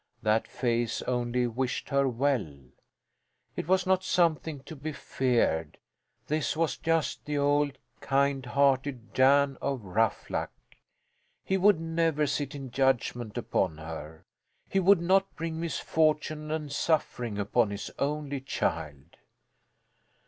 That 0.23 0.47
face 0.47 1.03
only 1.03 1.45
wished 1.45 1.89
her 1.89 2.07
well. 2.09 2.55
It 3.55 3.67
was 3.67 3.85
not 3.85 4.03
something 4.03 4.61
to 4.61 4.75
be 4.75 4.91
feared. 4.93 5.77
This 6.25 6.57
was 6.57 6.75
just 6.75 7.23
the 7.25 7.37
old 7.37 7.77
kind 7.99 8.43
hearted 8.43 9.13
Jan 9.13 9.59
of 9.61 9.81
Ruffluck. 9.83 10.51
He 11.45 11.55
would 11.55 11.79
never 11.79 12.25
sit 12.25 12.55
in 12.55 12.71
judgment 12.71 13.37
upon 13.37 13.77
her; 13.77 14.25
he 14.67 14.79
would 14.79 15.01
not 15.01 15.35
bring 15.35 15.59
misfortune 15.59 16.49
and 16.49 16.71
suffering 16.71 17.37
upon 17.37 17.69
his 17.69 17.91
only 17.99 18.39
child. 18.41 19.17